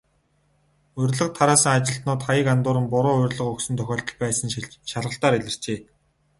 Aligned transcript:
Урилга 0.97 1.27
тараасан 1.39 1.73
ажилтнууд 1.79 2.21
хаяг 2.27 2.47
андууран, 2.55 2.85
буруу 2.93 3.15
урилга 3.19 3.43
өгсөн 3.53 3.75
тохиолдол 3.77 4.17
байсан 4.23 4.45
нь 4.47 4.53
шалгалтаар 4.91 5.35
илэрчээ. 5.39 5.79